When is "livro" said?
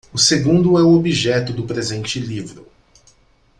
2.19-2.65